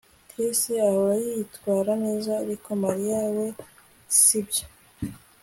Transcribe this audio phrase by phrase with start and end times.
[0.29, 3.47] Chris ahora yitwara neza Ariko Mariya we
[4.19, 4.65] sibyo